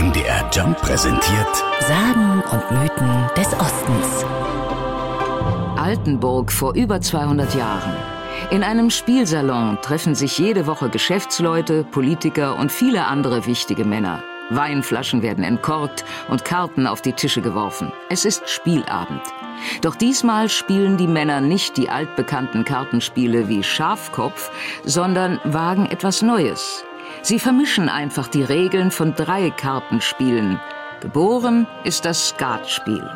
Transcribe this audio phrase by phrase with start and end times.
[0.00, 4.24] MDR Jump präsentiert Sagen und Mythen des Ostens.
[5.76, 7.94] Altenburg vor über 200 Jahren.
[8.50, 14.22] In einem Spielsalon treffen sich jede Woche Geschäftsleute, Politiker und viele andere wichtige Männer.
[14.48, 17.92] Weinflaschen werden entkorkt und Karten auf die Tische geworfen.
[18.08, 19.20] Es ist Spielabend.
[19.82, 24.50] Doch diesmal spielen die Männer nicht die altbekannten Kartenspiele wie Schafkopf,
[24.82, 26.86] sondern wagen etwas Neues.
[27.22, 30.60] Sie vermischen einfach die Regeln von drei Kartenspielen.
[31.00, 33.08] Geboren ist das Skatspiel.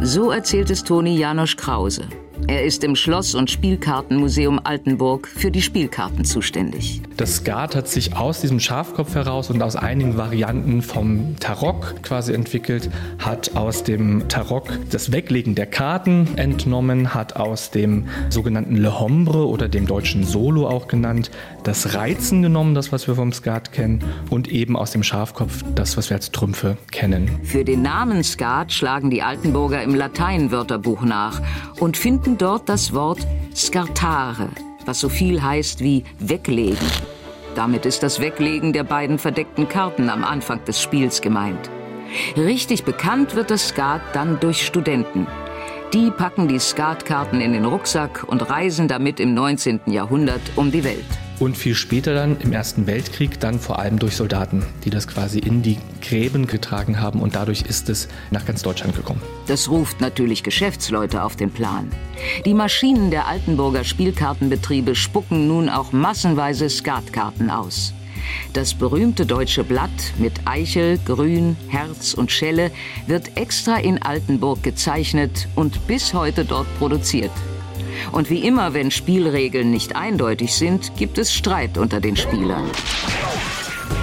[0.00, 2.02] So erzählt es Toni Janosch Krause.
[2.46, 7.02] Er ist im Schloss- und Spielkartenmuseum Altenburg für die Spielkarten zuständig.
[7.16, 12.32] Das Skat hat sich aus diesem Schafkopf heraus und aus einigen Varianten vom Tarok quasi
[12.32, 18.98] entwickelt, hat aus dem Tarok das Weglegen der Karten entnommen, hat aus dem sogenannten Le
[18.98, 21.30] Hombre oder dem deutschen Solo auch genannt,
[21.62, 25.96] das Reizen genommen, das was wir vom Skat kennen, und eben aus dem Schafkopf das,
[25.96, 27.30] was wir als Trümpfe kennen.
[27.42, 31.42] Für den Namen Skat schlagen die Altenburger im Lateinwörterbuch nach
[31.78, 33.20] und finden dort das Wort
[33.54, 34.48] scartare,
[34.86, 36.88] was so viel heißt wie weglegen.
[37.54, 41.70] Damit ist das Weglegen der beiden verdeckten Karten am Anfang des Spiels gemeint.
[42.36, 45.26] Richtig bekannt wird das Skat dann durch Studenten.
[45.92, 49.80] Die packen die Skatkarten in den Rucksack und reisen damit im 19.
[49.86, 51.04] Jahrhundert um die Welt.
[51.40, 55.40] Und viel später dann im Ersten Weltkrieg dann vor allem durch Soldaten, die das quasi
[55.40, 55.78] in die
[56.10, 59.22] Gräben getragen haben und dadurch ist es nach ganz Deutschland gekommen.
[59.46, 61.88] Das ruft natürlich Geschäftsleute auf den Plan.
[62.44, 67.94] Die Maschinen der Altenburger Spielkartenbetriebe spucken nun auch massenweise Skatkarten aus.
[68.52, 72.72] Das berühmte deutsche Blatt mit Eichel, Grün, Herz und Schelle
[73.06, 77.32] wird extra in Altenburg gezeichnet und bis heute dort produziert.
[78.10, 82.64] Und wie immer, wenn Spielregeln nicht eindeutig sind, gibt es Streit unter den Spielern.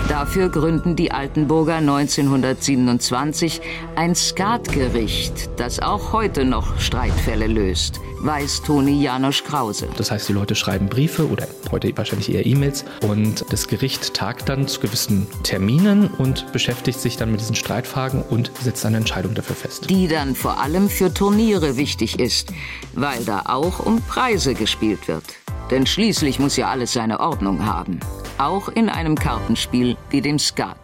[0.10, 3.60] Dafür gründen die Altenburger 1927
[3.98, 9.90] ein Skatgericht, das auch heute noch Streitfälle löst, weiß Toni Janosch Krause.
[9.98, 14.48] Das heißt, die Leute schreiben Briefe oder heute wahrscheinlich eher E-Mails und das Gericht tagt
[14.48, 19.34] dann zu gewissen Terminen und beschäftigt sich dann mit diesen Streitfragen und setzt eine Entscheidung
[19.34, 19.90] dafür fest.
[19.90, 22.54] Die dann vor allem für Turniere wichtig ist,
[22.94, 25.26] weil da auch um Preise gespielt wird.
[25.70, 28.00] Denn schließlich muss ja alles seine Ordnung haben.
[28.38, 30.78] Auch in einem Kartenspiel wie dem Skat.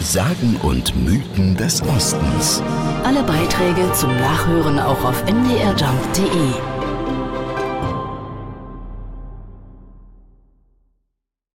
[0.00, 2.62] Sagen und Mythen des Ostens.
[3.04, 6.75] Alle Beiträge zum Nachhören auch auf mdrjump.de.